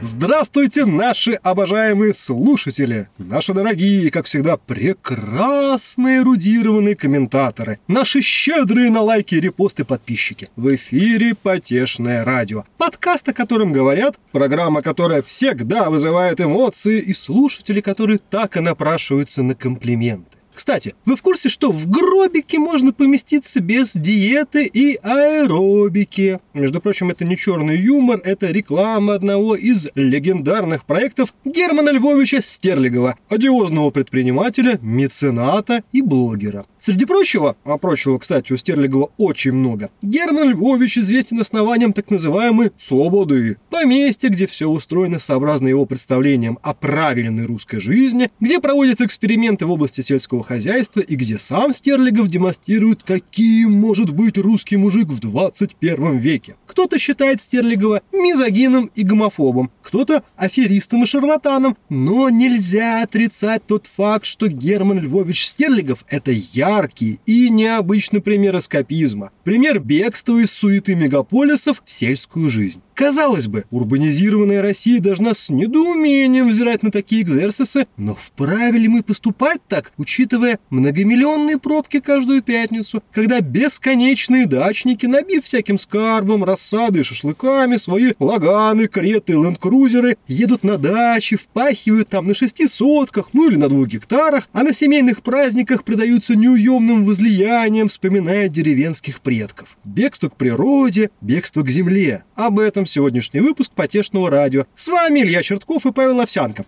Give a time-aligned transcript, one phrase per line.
[0.00, 9.34] Здравствуйте, наши обожаемые слушатели, наши дорогие, как всегда, прекрасные эрудированные комментаторы, наши щедрые на лайки,
[9.34, 10.48] репосты подписчики.
[10.56, 17.82] В эфире «Потешное радио», подкаст, о котором говорят, программа, которая всегда вызывает эмоции, и слушатели,
[17.82, 20.33] которые так и напрашиваются на комплименты.
[20.54, 26.38] Кстати, вы в курсе, что в гробике можно поместиться без диеты и аэробики?
[26.54, 33.16] Между прочим, это не черный юмор, это реклама одного из легендарных проектов Германа Львовича Стерлигова,
[33.28, 36.64] одиозного предпринимателя, мецената и блогера.
[36.84, 42.72] Среди прочего, а прочего, кстати, у Стерлигова очень много, Герман Львович известен основанием так называемой
[42.78, 43.56] «слободы».
[43.70, 49.70] Поместье, где все устроено сообразно его представлениям о правильной русской жизни, где проводятся эксперименты в
[49.70, 56.18] области сельского хозяйства и где сам Стерлигов демонстрирует, каким может быть русский мужик в 21
[56.18, 56.56] веке.
[56.66, 64.26] Кто-то считает Стерлигова мизогином и гомофобом, кто-то аферистом и шарлатаном, но нельзя отрицать тот факт,
[64.26, 71.80] что Герман Львович Стерлигов– это яркий и необычный пример эскапизма, пример бегства из суеты мегаполисов
[71.86, 72.82] в сельскую жизнь.
[72.94, 79.02] Казалось бы, урбанизированная Россия должна с недоумением взирать на такие экзерсисы, но вправе ли мы
[79.02, 87.04] поступать так, учитывая многомиллионные пробки каждую пятницу, когда бесконечные дачники, набив всяким скарбом, рассадой и
[87.04, 89.36] шашлыками свои лаганы, креты и
[89.84, 94.62] ленд-крузеры, едут на дачи, впахивают там на шести сотках, ну или на двух гектарах, а
[94.62, 99.76] на семейных праздниках предаются неуемным возлияниям, вспоминая деревенских предков.
[99.84, 102.24] Бегство к природе, бегство к земле.
[102.34, 104.66] Об этом сегодняшний выпуск потешного радио.
[104.74, 106.64] С вами Илья Чертков и Павел Овсянко.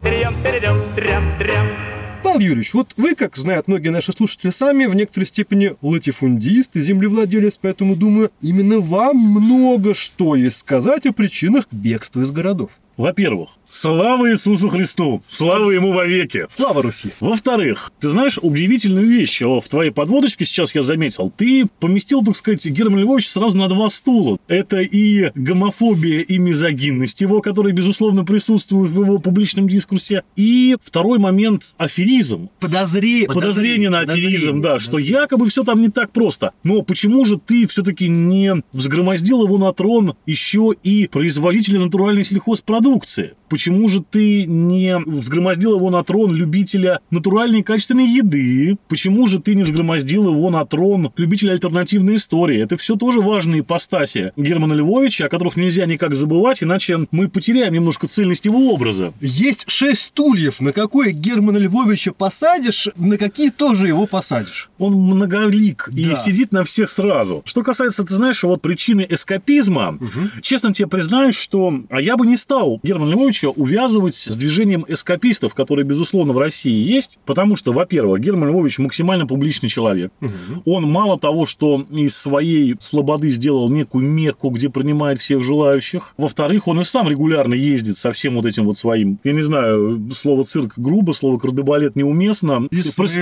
[2.23, 6.81] Павел Юрьевич, вот вы, как знают многие наши слушатели сами, в некоторой степени латифундист и
[6.81, 12.73] землевладелец, поэтому, думаю, именно вам много что есть сказать о причинах бегства из городов.
[12.97, 15.23] Во-первых, слава Иисусу Христу!
[15.29, 16.47] Слава Ему вовеки!
[16.49, 17.11] Слава Руси!
[17.21, 19.43] Во-вторых, ты знаешь удивительную вещь.
[19.43, 21.31] В твоей подводочке сейчас я заметил.
[21.37, 24.39] Ты поместил, так сказать, Германа Львовича сразу на два стула.
[24.49, 30.23] Это и гомофобия, и мизогинность его, которые, безусловно, присутствуют в его публичном дискурсе.
[30.35, 32.49] И второй момент– аферизм.
[32.61, 33.29] Подозрение.
[33.29, 36.53] Подозрение на аферизм, да, что якобы все там не так просто.
[36.63, 42.86] Но почему же ты все-таки не взгромоздил его на трон еще и производителя натуральной сельхозпродукции?
[42.87, 43.35] Продукции.
[43.49, 48.77] Почему же ты не взгромоздил его на трон любителя натуральной и качественной еды?
[48.89, 52.61] Почему же ты не взгромоздил его на трон любителя альтернативной истории?
[52.61, 57.73] Это все тоже важные ипостаси Германа Львовича, о которых нельзя никак забывать, иначе мы потеряем
[57.73, 59.13] немножко цельность его образа.
[59.21, 60.61] Есть шесть стульев.
[60.61, 64.71] На какое Германа Львовича посадишь, на какие тоже его посадишь.
[64.79, 66.01] Он многолик да.
[66.01, 67.43] и сидит на всех сразу.
[67.45, 70.41] Что касается, ты знаешь, вот причины эскапизма, угу.
[70.43, 75.55] честно тебе признаюсь, что а я бы не стал Германа Львовича увязывать с движением эскапистов,
[75.55, 80.13] которые, безусловно, в России есть, потому что, во-первых, Герман Львович максимально публичный человек.
[80.21, 80.63] Угу.
[80.65, 86.69] Он мало того, что из своей слободы сделал некую мекку, где принимает всех желающих, во-вторых,
[86.69, 90.45] он и сам регулярно ездит со всем вот этим вот своим, я не знаю, слово
[90.45, 92.69] цирк грубо, слово кардебалет неуместно.
[92.97, 93.17] Прос...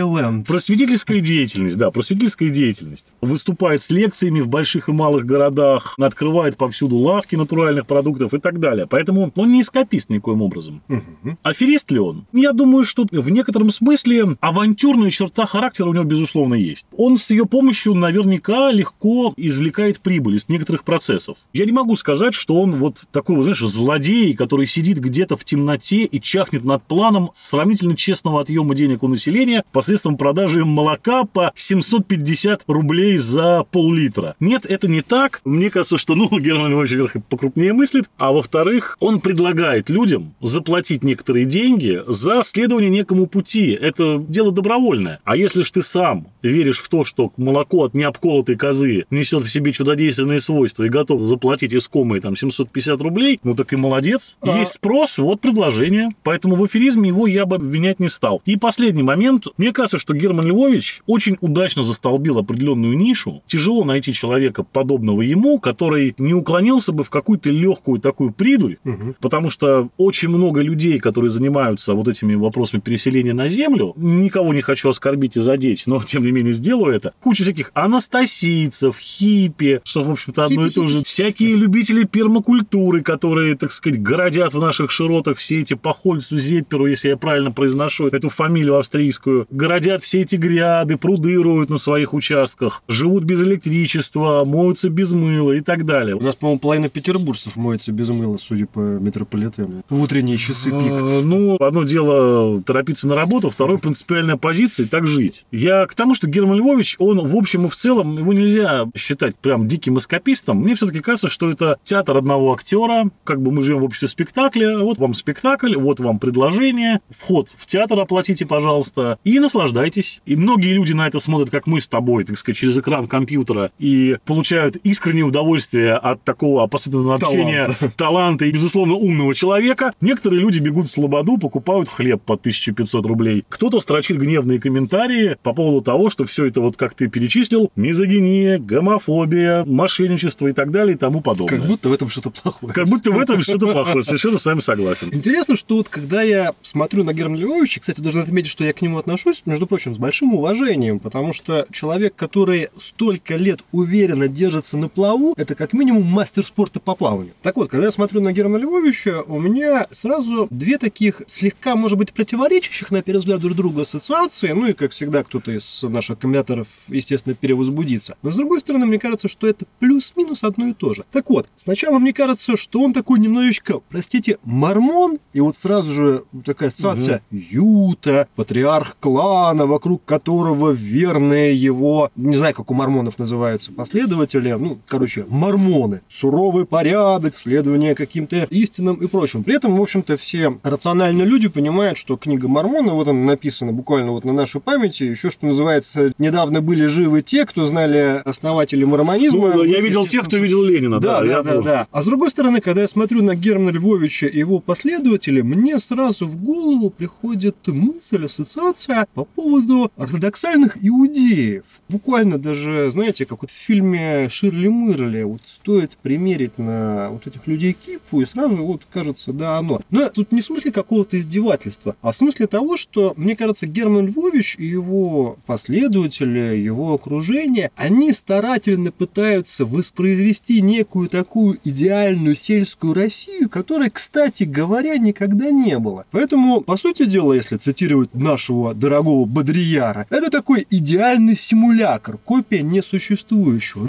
[0.46, 3.12] Просветительская деятельность, да, просветительская деятельность.
[3.20, 8.60] Выступает с лекциями в больших и малых городах, открывает повсюду лавки натуральных продуктов и так
[8.60, 8.86] далее.
[8.88, 10.82] Поэтому он не эскапист никоим образом.
[10.88, 11.38] Угу.
[11.42, 12.26] Аферист ли он?
[12.32, 16.86] Я думаю, что в некотором смысле авантюрная черта характера у него, безусловно, есть.
[16.96, 21.38] Он с ее помощью наверняка легко извлекает прибыль из некоторых процессов.
[21.52, 25.44] Я не могу сказать, что он вот такой, вот, знаешь, злодей, который сидит где-то в
[25.44, 31.52] темноте и чахнет над планом сравнительно честного отъема денег у населения посредством продажи молока по
[31.54, 34.36] 750 рублей за пол-литра.
[34.40, 35.40] Нет, это не так.
[35.44, 41.04] Мне кажется, что, ну, Герман Львович, во-первых, покрупнее мыслит, а во-вторых, он предлагает людям заплатить
[41.04, 43.70] некоторые деньги за следование некому пути.
[43.70, 45.20] Это дело добровольное.
[45.24, 49.48] А если ж ты сам веришь в то, что молоко от необколотой козы несет в
[49.48, 54.36] себе чудодейственные свойства и готов заплатить искомые там 750 рублей, ну так и молодец.
[54.40, 54.58] А...
[54.58, 56.10] Есть спрос, вот предложение.
[56.22, 58.42] Поэтому в аферизме его я бы обвинять не стал.
[58.44, 59.46] И последний момент.
[59.56, 63.42] Мне кажется, что Герман Львович очень удачно застолбил определенную нишу.
[63.46, 69.14] Тяжело найти человека подобного ему, который не уклонился бы в какую-то легкую такую придурь, угу.
[69.20, 74.62] потому что очень много людей, которые занимаются вот этими вопросами переселения на Землю, никого не
[74.62, 80.02] хочу оскорбить и задеть, но тем не менее сделаю это, куча всяких анастасийцев, хиппи, что,
[80.02, 84.90] в общем-то, одно и то же, всякие любители пермакультуры, которые, так сказать, городят в наших
[84.90, 90.22] широтах все эти по Хольцу Зепперу, если я правильно произношу эту фамилию австрийскую, городят все
[90.22, 95.84] эти гряды, пруды роют на своих участках, живут без электричества, моются без мыла и так
[95.84, 96.16] далее.
[96.16, 99.73] У нас, по-моему, половина петербуржцев моется без мыла, судя по метрополитену.
[99.88, 100.92] В утренние часы пик.
[100.92, 105.46] Э, Ну, одно дело торопиться на работу, второе принципиальная позиция, так жить.
[105.50, 109.36] Я к тому, что Герман Львович, он в общем и в целом, его нельзя считать
[109.36, 110.58] прям диким эскапистом.
[110.58, 114.78] Мне все-таки кажется, что это театр одного актера, как бы мы живем в обществе спектакля,
[114.78, 120.20] вот вам спектакль, вот вам предложение, вход в театр оплатите, пожалуйста, и наслаждайтесь.
[120.26, 123.70] И многие люди на это смотрят, как мы с тобой, так сказать, через экран компьютера,
[123.78, 129.63] и получают искреннее удовольствие от такого опосредованного общения, таланта и, безусловно, умного человека.
[130.00, 133.44] Некоторые люди бегут в Слободу, покупают хлеб по 1500 рублей.
[133.48, 138.58] Кто-то строчит гневные комментарии по поводу того, что все это, вот как ты перечислил, мизогиния,
[138.58, 141.58] гомофобия, мошенничество и так далее и тому подобное.
[141.58, 142.72] Как будто в этом что-то плохое.
[142.72, 144.02] Как будто в этом что-то плохое.
[144.02, 145.08] Совершенно с вами согласен.
[145.12, 148.82] Интересно, что вот когда я смотрю на Германа Львовича, кстати, должен отметить, что я к
[148.82, 154.76] нему отношусь, между прочим, с большим уважением, потому что человек, который столько лет уверенно держится
[154.76, 157.32] на плаву, это как минимум мастер спорта по плаванию.
[157.42, 159.53] Так вот, когда я смотрю на Германа Львовича, у меня
[159.90, 164.72] сразу две таких слегка, может быть, противоречащих, на первый взгляд, друг другу ассоциации, ну и,
[164.72, 168.16] как всегда, кто-то из наших комментаторов, естественно, перевозбудится.
[168.22, 171.04] Но, с другой стороны, мне кажется, что это плюс-минус одно и то же.
[171.12, 176.24] Так вот, сначала мне кажется, что он такой немножечко, простите, мормон, и вот сразу же
[176.44, 183.72] такая ассоциация Юта, патриарх клана, вокруг которого верные его, не знаю, как у мормонов называются,
[183.72, 186.02] последователи, ну, короче, мормоны.
[186.08, 189.44] Суровый порядок, следование каким-то истинам и прочим.
[189.44, 194.12] При этом, в общем-то, все рациональные люди понимают, что книга Мормона, вот она написана буквально
[194.12, 199.54] вот на нашей памяти, еще что называется, недавно были живы те, кто знали основатели мормонизма.
[199.54, 201.00] Ну, я видел тех, кто видел Ленина.
[201.00, 201.64] Да, да, да, помню.
[201.64, 201.86] да.
[201.90, 206.26] А с другой стороны, когда я смотрю на Германа Львовича и его последователей, мне сразу
[206.26, 211.64] в голову приходит мысль, ассоциация по поводу ортодоксальных иудеев.
[211.88, 217.46] Буквально даже, знаете, как вот в фильме Ширли Мырли, вот стоит примерить на вот этих
[217.46, 219.80] людей кипу, и сразу вот кажется, да, оно.
[219.90, 224.06] Но тут не в смысле какого-то издевательства, а в смысле того, что, мне кажется, Герман
[224.06, 233.48] Львович и его последователи, его окружение, они старательно пытаются воспроизвести некую такую идеальную сельскую Россию,
[233.48, 236.04] которой, кстати говоря, никогда не было.
[236.10, 243.86] Поэтому, по сути дела, если цитировать нашего дорогого Бодрияра, это такой идеальный симулятор, копия несуществующего.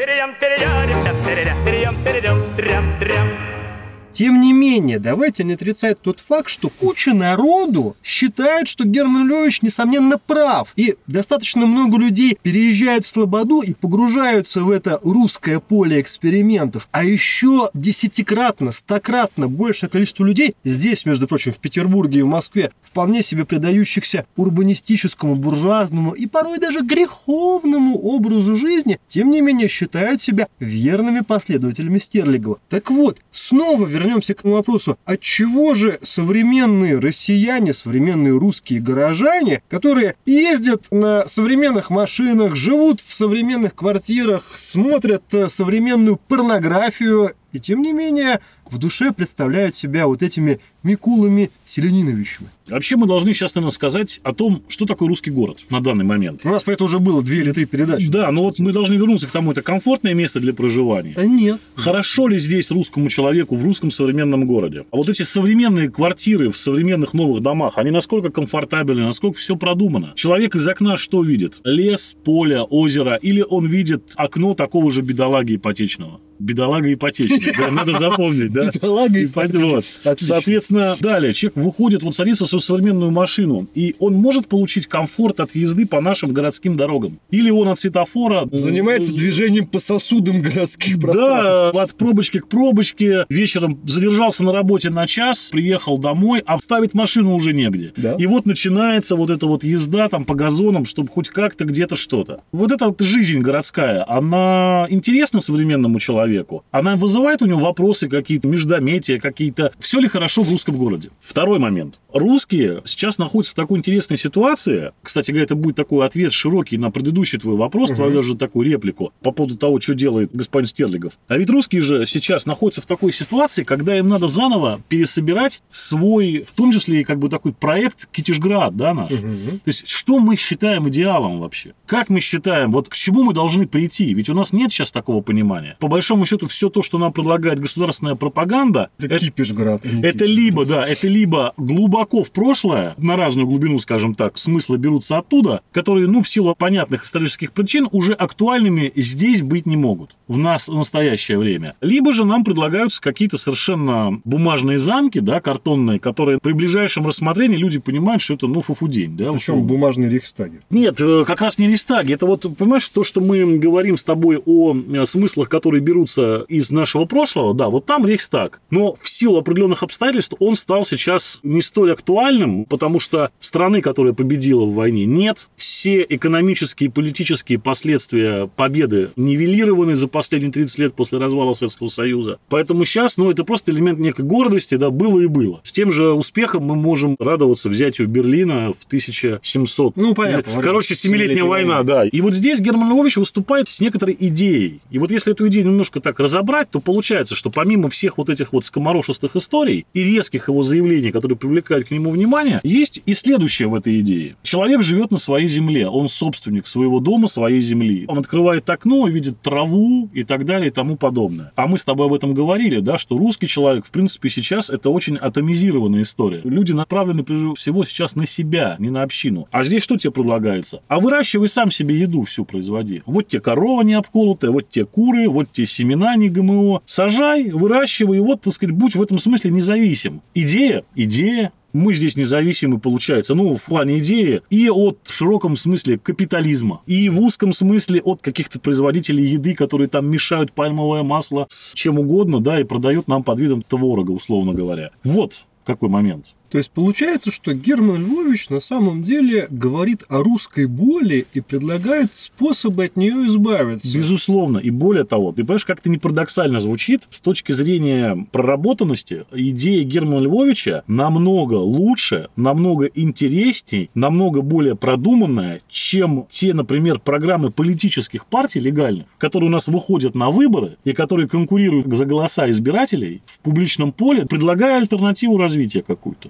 [4.15, 9.61] Тем не менее, давайте не отрицать тот факт, что куча народу считает, что Герман Львович,
[9.61, 10.69] несомненно, прав.
[10.77, 16.87] И достаточно много людей переезжают в Слободу и погружаются в это русское поле экспериментов.
[16.93, 22.71] А еще десятикратно, стократно большее количество людей здесь, между прочим, в Петербурге и в Москве,
[22.83, 30.21] вполне себе предающихся урбанистическому, буржуазному и порой даже греховному образу жизни, тем не менее считают
[30.21, 32.59] себя верными последователями Стерлигова.
[32.69, 40.15] Так вот, снова вернемся к вопросу, от чего же современные россияне, современные русские горожане, которые
[40.25, 47.93] ездят на современных машинах, живут в современных квартирах, смотрят э, современную порнографию и тем не
[47.93, 52.49] менее в душе представляют себя вот этими Микулами Селениновичами.
[52.67, 56.41] Вообще мы должны сейчас, наверное, сказать о том, что такое русский город на данный момент.
[56.43, 58.07] У нас про это уже было две или три передачи.
[58.07, 61.13] Да, но вот мы должны вернуться к тому, это комфортное место для проживания.
[61.15, 61.59] Да нет.
[61.75, 64.85] Хорошо ли здесь русскому человеку в русском современном городе?
[64.91, 70.13] А вот эти современные квартиры в современных новых домах, они насколько комфортабельны, насколько все продумано?
[70.15, 71.61] Человек из окна что видит?
[71.63, 73.15] Лес, поле, озеро?
[73.15, 76.19] Или он видит окно такого же бедолаги ипотечного?
[76.37, 78.69] Бедолага ипотечный, да, надо запомнить, да?
[78.69, 79.63] Бедолага ипотечный.
[79.69, 79.85] Вот.
[80.17, 85.39] Соответственно, далее, человек выходит, вот садится в свою современную машину, и он может получить комфорт
[85.39, 87.19] от езды по нашим городским дорогам.
[87.31, 88.47] Или он от светофора...
[88.51, 91.79] Занимается движением по сосудам городских Да, пространств.
[91.79, 93.25] от пробочки к пробочке.
[93.29, 97.93] Вечером задержался на работе на час, приехал домой, а вставить машину уже негде.
[97.95, 98.15] Да.
[98.17, 102.41] И вот начинается вот эта вот езда там по газонам, чтобы хоть как-то где-то что-то.
[102.51, 106.63] Вот эта вот жизнь городская, она интересна современному человеку?
[106.71, 109.71] Она вызывает у него вопросы какие-то, междометия какие-то.
[109.79, 111.09] Все ли хорошо в русском русском городе.
[111.19, 111.99] Второй момент.
[112.13, 114.91] Русские сейчас находятся в такой интересной ситуации.
[115.01, 117.97] Кстати говоря, это будет такой ответ широкий на предыдущий твой вопрос, угу.
[117.97, 121.13] твою даже такую реплику по поводу того, что делает господин Стерлигов.
[121.27, 126.43] А ведь русские же сейчас находятся в такой ситуации, когда им надо заново пересобирать свой,
[126.47, 129.11] в том числе и как бы такой проект Китежград, да, наш.
[129.11, 129.21] Угу.
[129.21, 131.73] То есть, что мы считаем идеалом вообще?
[131.85, 134.13] Как мы считаем, вот к чему мы должны прийти?
[134.13, 135.77] Ведь у нас нет сейчас такого понимания.
[135.79, 139.85] По большому счету, все то, что нам предлагает государственная пропаганда, это, это Кипишград.
[140.01, 145.17] Это либо, да, это либо глубоко в прошлое, на разную глубину, скажем так, смыслы берутся
[145.17, 150.37] оттуда, которые, ну, в силу понятных исторических причин уже актуальными здесь быть не могут в
[150.37, 151.75] нас в настоящее время.
[151.81, 157.79] Либо же нам предлагаются какие-то совершенно бумажные замки, да, картонные, которые при ближайшем рассмотрении люди
[157.79, 159.25] понимают, что это, ну, фуфудень, да.
[159.31, 159.65] Причем условно.
[159.65, 160.61] бумажные рейхстаги.
[160.69, 162.13] Нет, э, как раз не рейхстаги.
[162.13, 166.71] Это вот, понимаешь, то, что мы говорим с тобой о э, смыслах, которые берутся из
[166.71, 168.61] нашего прошлого, да, вот там рейхстаг.
[168.69, 174.13] Но в силу определенных обстоятельств он стал сейчас не столь актуальным, потому что страны, которая
[174.13, 175.49] победила в войне, нет.
[175.55, 182.39] Все экономические и политические последствия победы нивелированы за последние 30 лет после развала Советского Союза.
[182.49, 185.59] Поэтому сейчас, ну, это просто элемент некой гордости, да, было и было.
[185.63, 189.95] С тем же успехом мы можем радоваться взятию Берлина в 1700.
[189.95, 190.61] Ну, понятно.
[190.61, 192.05] Короче, семилетняя война, да.
[192.05, 194.81] И вот здесь Герман Львович выступает с некоторой идеей.
[194.91, 198.53] И вот если эту идею немножко так разобрать, то получается, что помимо всех вот этих
[198.53, 203.67] вот скоморошистых историй и резких его заявлений, которые привлекают к нему внимание, есть и следующее
[203.67, 204.35] в этой идее.
[204.41, 208.05] Человек живет на своей земле, он собственник своего дома, своей земли.
[208.07, 211.51] Он открывает окно, видит траву, и так далее и тому подобное.
[211.55, 214.89] А мы с тобой об этом говорили, да, что русский человек, в принципе, сейчас это
[214.89, 216.41] очень атомизированная история.
[216.43, 219.47] Люди направлены, прежде всего, сейчас на себя, не на общину.
[219.51, 220.81] А здесь что тебе предлагается?
[220.87, 223.03] А выращивай сам себе еду всю производи.
[223.05, 226.81] Вот те корова не обколотая, вот те куры, вот те семена не ГМО.
[226.85, 230.14] Сажай, выращивай, и вот, так сказать, будь в этом смысле независим.
[230.33, 230.83] Идея?
[230.95, 236.81] Идея мы здесь независимы, получается, ну, в плане идеи, и от в широком смысле капитализма,
[236.85, 241.99] и в узком смысле от каких-то производителей еды, которые там мешают пальмовое масло с чем
[241.99, 244.91] угодно, да, и продают нам под видом творога, условно говоря.
[245.03, 246.35] Вот какой момент.
[246.55, 252.15] То есть получается, что Герман Львович на самом деле говорит о русской боли и предлагает
[252.15, 253.93] способы от нее избавиться.
[253.93, 254.59] Безусловно.
[254.59, 259.83] И более того, ты понимаешь, как это не парадоксально звучит, с точки зрения проработанности, идея
[259.83, 268.61] Германа Львовича намного лучше, намного интересней, намного более продуманная, чем те, например, программы политических партий
[268.61, 273.91] легальных, которые у нас выходят на выборы и которые конкурируют за голоса избирателей в публичном
[273.91, 276.29] поле, предлагая альтернативу развития какую-то.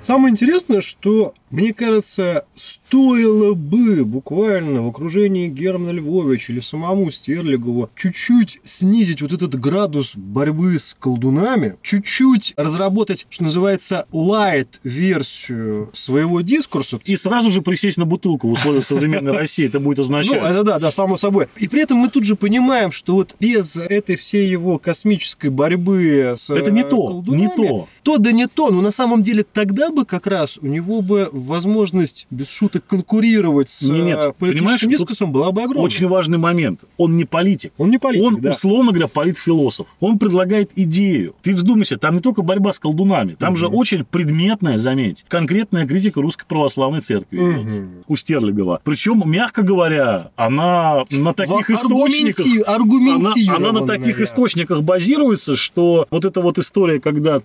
[0.00, 7.90] Самое интересное, что мне кажется, стоило бы буквально в окружении Германа Львовича или самому Стерлигову
[7.96, 17.00] чуть-чуть снизить вот этот градус борьбы с колдунами, чуть-чуть разработать, что называется, лайт-версию своего дискурса.
[17.04, 20.40] И сразу же присесть на бутылку в условиях современной России это будет означать.
[20.40, 21.48] Ну, это да, да, само собой.
[21.56, 26.34] И при этом мы тут же понимаем, что вот без этой всей его космической борьбы
[26.36, 27.88] с Это не то, не то.
[28.02, 31.28] То да не то, но на самом деле тогда бы как раз у него бы
[31.32, 35.84] возможность без шуток конкурировать с нет, нет, э, политическим дискурсом была бы огромная.
[35.84, 36.84] Очень важный момент.
[36.96, 37.72] Он не политик.
[37.78, 38.50] Он не политик, Он, да.
[38.50, 39.86] условно говоря, политфилософ.
[40.00, 41.34] Он предлагает идею.
[41.42, 43.58] Ты вздумайся, там не только борьба с колдунами, там угу.
[43.58, 48.04] же очень предметная, заметь, конкретная критика Русской Православной Церкви угу.
[48.08, 48.80] у Стерлигова.
[48.84, 52.46] Причем, мягко говоря, она на таких В источниках...
[52.66, 53.48] Аргументи...
[53.48, 54.24] Она, она на таких наверное.
[54.24, 57.40] источниках базируется, что вот эта вот история, когда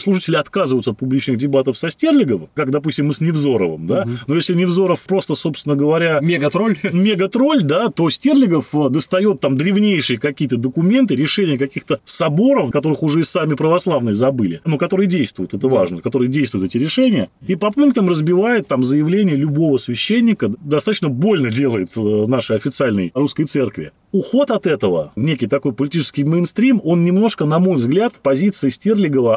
[0.00, 4.10] священнослужители отказываются от публичных дебатов со Стерлиговым, как, допустим, мы с Невзоровым, да, угу.
[4.26, 6.20] но если Невзоров просто, собственно говоря...
[6.20, 6.76] Мегатроль.
[6.92, 13.20] Мегатроль, да, то Стерлигов э, достает там древнейшие какие-то документы, решения каких-то соборов, которых уже
[13.20, 17.70] и сами православные забыли, но которые действуют, это важно, которые действуют эти решения, и по
[17.70, 23.92] пунктам разбивает там заявление любого священника, достаточно больно делает э, нашей официальной русской церкви.
[24.12, 29.36] Уход от этого, некий такой политический мейнстрим, он немножко, на мой взгляд, позиции Стерлигова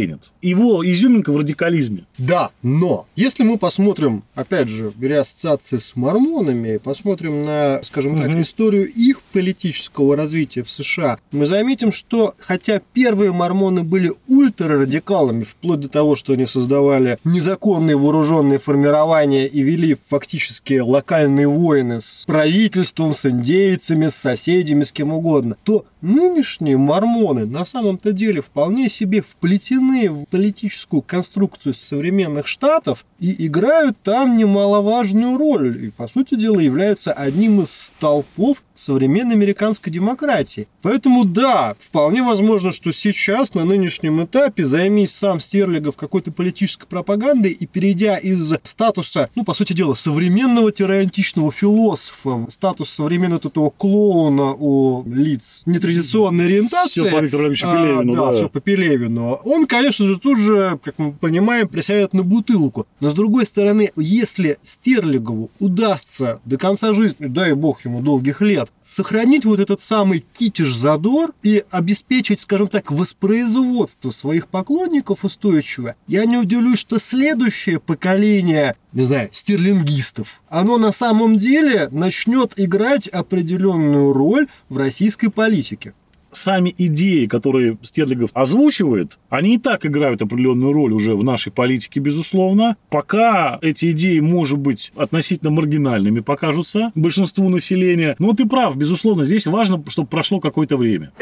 [0.00, 0.30] обесценит.
[0.42, 2.04] Его изюминка в радикализме.
[2.18, 8.30] Да, но если мы посмотрим, опять же, беря ассоциации с мормонами, посмотрим на, скажем так,
[8.30, 8.40] угу.
[8.40, 15.80] историю их политического развития в США, мы заметим, что хотя первые мормоны были ультрарадикалами, вплоть
[15.80, 23.14] до того, что они создавали незаконные вооруженные формирования и вели фактически локальные войны с правительством,
[23.14, 29.22] с индейцами, с соседями, с кем угодно, то нынешние мормоны на самом-то деле вполне себе
[29.22, 35.86] вплетены в политическую конструкцию современных штатов и играют там немаловажную роль.
[35.86, 40.68] И, по сути дела, являются одним из столпов современной американской демократии.
[40.82, 47.52] Поэтому да, вполне возможно, что сейчас, на нынешнем этапе, займись сам Стерлигов какой-то политической пропагандой
[47.52, 50.70] и перейдя из статуса, ну, по сути дела, современного
[51.00, 57.00] античного философа, статус современного этого клоуна у лиц нетрадиционной ориентации.
[57.00, 58.30] Все по Виктору Пелевину, а, да.
[58.30, 59.34] Да, все по Пелевину.
[59.44, 62.86] Он, конечно же, тут же, как мы понимаем, присядет на бутылку.
[63.00, 68.69] Но, с другой стороны, если Стерлигову удастся до конца жизни, дай бог ему долгих лет,
[68.82, 76.36] сохранить вот этот самый китиш-задор и обеспечить, скажем так, воспроизводство своих поклонников устойчиво, я не
[76.36, 84.48] удивлюсь, что следующее поколение, не знаю, стерлингистов, оно на самом деле начнет играть определенную роль
[84.68, 85.94] в российской политике
[86.32, 92.00] сами идеи, которые Стерлигов озвучивает, они и так играют определенную роль уже в нашей политике,
[92.00, 92.76] безусловно.
[92.88, 98.16] Пока эти идеи, может быть, относительно маргинальными покажутся большинству населения.
[98.18, 101.12] Но ты прав, безусловно, здесь важно, чтобы прошло какое-то время.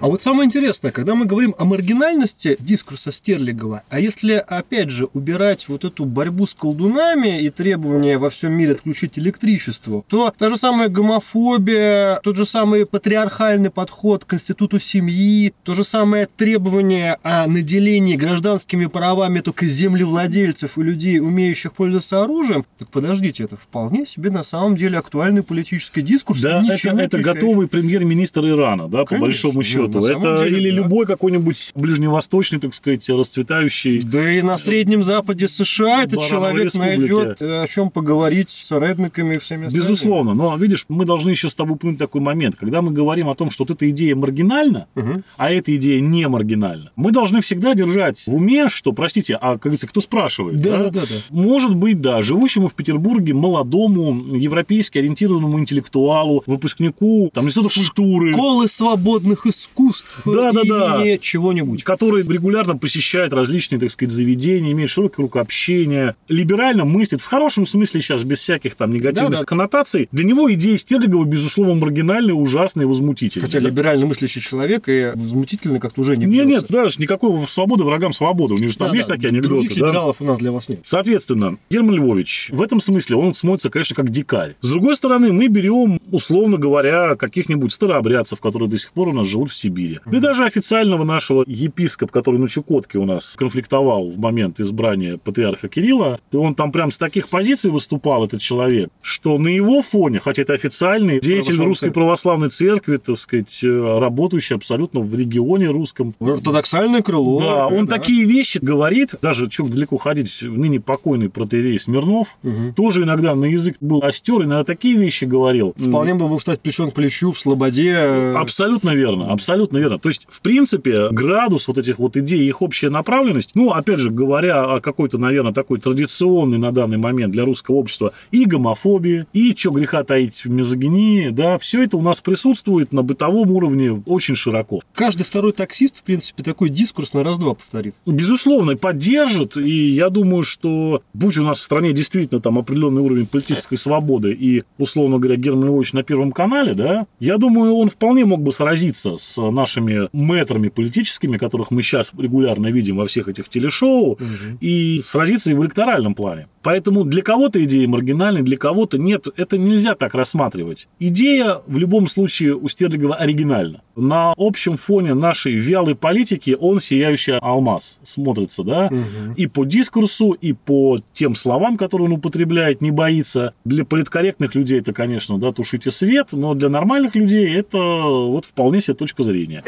[0.00, 5.08] А вот самое интересное, когда мы говорим о маргинальности дискурса Стерлигова, а если, опять же,
[5.12, 10.50] убирать вот эту борьбу с колдунами и требования во всем мире отключить электричество, то та
[10.50, 17.18] же самая гомофобия, тот же самый патриархальный подход к институту семьи, то же самое требование
[17.24, 24.06] о наделении гражданскими правами только землевладельцев и людей, умеющих пользоваться оружием, так подождите, это вполне
[24.06, 26.40] себе на самом деле актуальный политический дискурс.
[26.40, 30.06] Да, это, это готовый премьер-министр Ирана, да, Конечно, по большому счету счету.
[30.06, 30.76] Это деле, или да.
[30.76, 34.02] любой какой-нибудь ближневосточный, так сказать, расцветающий.
[34.02, 39.36] Да и на Среднем Западе США этот человек найдет э, о чем поговорить с соратниками
[39.36, 39.88] и всеми остальными.
[39.88, 40.34] Безусловно.
[40.34, 42.56] Но видишь, мы должны еще с тобой упомянуть такой момент.
[42.56, 45.22] Когда мы говорим о том, что вот эта идея маргинальна, угу.
[45.36, 49.62] а эта идея не маргинальна, мы должны всегда держать в уме, что, простите, а, как
[49.62, 50.60] говорится, кто спрашивает?
[50.60, 51.00] Да, да, да.
[51.00, 51.06] да.
[51.30, 58.32] Может быть, да, живущему в Петербурге молодому, европейски ориентированному интеллектуалу, выпускнику там, института культуры.
[58.32, 61.18] Школы свободных искусств искусств да, да, да.
[61.18, 61.84] чего-нибудь.
[61.84, 67.66] Который регулярно посещает различные, так сказать, заведения, имеет широкий круг общения, либерально мыслит, в хорошем
[67.66, 69.44] смысле сейчас, без всяких там негативных да, да.
[69.44, 70.08] коннотаций.
[70.12, 73.46] Для него идея Стерлигова, безусловно, маргинальная, ужасная и возмутительная.
[73.46, 73.66] Хотя да?
[73.66, 78.54] либерально мыслящий человек и возмутительный как-то уже не Нет, нет, даже никакой свободы врагам свободы.
[78.54, 79.14] У них же там да, есть да.
[79.14, 79.48] такие анекдоты.
[79.48, 80.24] Других федералов да?
[80.24, 80.80] у нас для вас нет.
[80.84, 84.56] Соответственно, Герман Львович в этом смысле он смотрится, конечно, как дикарь.
[84.60, 89.26] С другой стороны, мы берем, условно говоря, каких-нибудь старообрядцев, которые до сих пор у нас
[89.26, 89.67] живут в Сибири.
[90.06, 95.68] Да даже официального нашего епископа, который на Чукотке у нас конфликтовал в момент избрания патриарха
[95.68, 100.20] Кирилла, и он там прям с таких позиций выступал, этот человек, что на его фоне,
[100.20, 106.14] хотя это официальный деятель Русской Православной Церкви, так сказать, э, работающий абсолютно в регионе русском.
[106.20, 107.40] Ортодоксальное крыло.
[107.40, 107.96] Да, он да.
[107.96, 112.72] такие вещи говорит, даже чуть далеко ходить, ныне покойный протеерей Смирнов, угу.
[112.74, 115.74] тоже иногда на язык был остер, иногда такие вещи говорил.
[115.76, 117.96] Вполне бы мог стать плечом к плечу в Слободе.
[118.36, 119.98] Абсолютно верно, абсолютно верно.
[119.98, 124.10] То есть, в принципе, градус вот этих вот идей, их общая направленность, ну, опять же,
[124.10, 129.54] говоря о какой-то, наверное, такой традиционной на данный момент для русского общества и гомофобии, и,
[129.54, 134.80] что греха таить, мизогинии, да, все это у нас присутствует на бытовом уровне очень широко.
[134.94, 137.94] Каждый второй таксист, в принципе, такой дискурс на раз-два повторит.
[138.06, 143.26] Безусловно, поддержит, и я думаю, что будь у нас в стране действительно там определенный уровень
[143.26, 148.24] политической свободы и, условно говоря, Герман Львович на Первом канале, да, я думаю, он вполне
[148.24, 153.48] мог бы сразиться с нашими мэтрами политическими, которых мы сейчас регулярно видим во всех этих
[153.48, 154.20] телешоу, угу.
[154.60, 156.48] и сразиться и в электоральном плане.
[156.62, 159.26] Поэтому для кого-то идея маргинальная, для кого-то нет.
[159.36, 160.88] Это нельзя так рассматривать.
[160.98, 163.80] Идея в любом случае у Стерлигова оригинальна.
[163.96, 169.34] На общем фоне нашей вялой политики он сияющий алмаз смотрится, да, угу.
[169.36, 173.54] и по дискурсу, и по тем словам, которые он употребляет, не боится.
[173.64, 178.80] Для политкорректных людей это, конечно, да, тушите свет, но для нормальных людей это вот вполне
[178.80, 179.62] себе точка зрения настроение.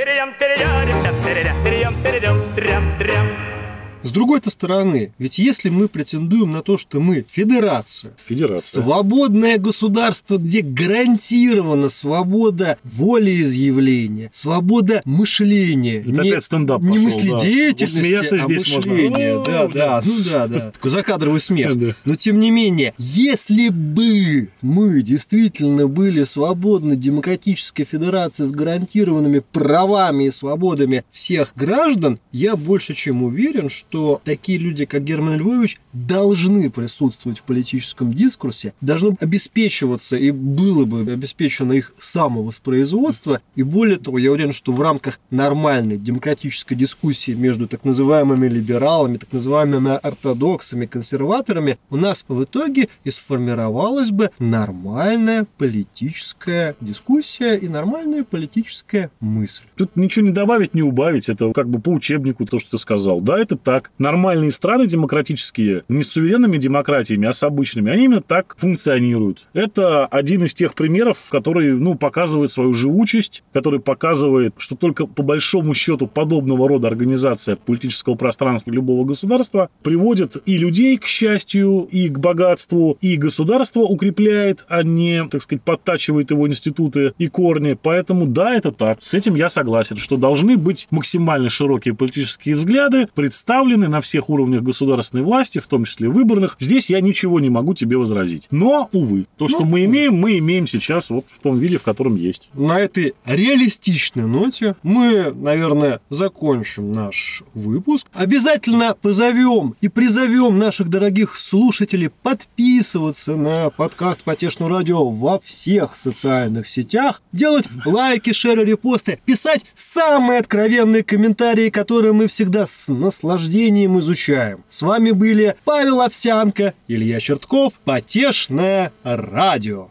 [4.03, 8.83] С другой-то стороны, ведь если мы претендуем на то, что мы федерация, федерация.
[8.83, 18.23] свободное государство, где гарантирована свобода волеизъявления, свобода мышления, Это не, опять стендап не мыследеятельности, да.
[18.23, 19.35] вот а здесь мышления.
[19.37, 19.45] Можно.
[19.45, 20.71] Да, да, ну да, да.
[20.71, 21.97] Такой закадровый смех.
[22.05, 30.25] Но тем не менее, если бы мы действительно были свободной демократической федерацией с гарантированными правами
[30.25, 35.81] и свободами всех граждан, я больше чем уверен, что что такие люди, как Герман Львович,
[35.93, 43.41] должны присутствовать в политическом дискурсе, должно обеспечиваться и было бы обеспечено их самовоспроизводство.
[43.57, 49.17] И более того, я уверен, что в рамках нормальной демократической дискуссии между так называемыми либералами,
[49.17, 57.67] так называемыми ортодоксами, консерваторами, у нас в итоге и сформировалась бы нормальная политическая дискуссия и
[57.67, 59.65] нормальная политическая мысль.
[59.75, 61.29] Тут ничего не добавить, не убавить.
[61.29, 63.21] Это как бы по учебнику то, что ты сказал.
[63.21, 63.80] Да, это так.
[63.99, 69.49] Нормальные страны демократические, не с суверенными демократиями, а с обычными, они именно так функционируют.
[69.53, 75.23] Это один из тех примеров, который, ну, показывает свою живучесть, который показывает, что только по
[75.23, 82.09] большому счету подобного рода организация политического пространства любого государства приводит и людей к счастью, и
[82.09, 87.79] к богатству, и государство укрепляет, а не, так сказать, подтачивает его институты и корни.
[87.81, 89.03] Поэтому да, это так.
[89.03, 94.63] С этим я согласен, что должны быть максимально широкие политические взгляды, представлены на всех уровнях
[94.63, 96.57] государственной власти, в том числе выборных.
[96.59, 98.49] Здесь я ничего не могу тебе возразить.
[98.51, 101.83] Но, увы, то, что ну, мы имеем, мы имеем сейчас вот в том виде, в
[101.83, 102.49] котором есть.
[102.55, 108.07] На этой реалистичной ноте мы, наверное, закончим наш выпуск.
[108.13, 116.69] Обязательно позовем и призовем наших дорогих слушателей подписываться на подкаст Потешного радио во всех социальных
[116.69, 123.60] сетях, делать лайки, шеры, репосты, писать самые откровенные комментарии, которые мы всегда с наслаждением
[123.99, 124.65] изучаем.
[124.71, 129.89] С вами были Павел Овсянко, Илья Чертков, Потешное радио.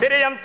[0.00, 0.38] Перейдем,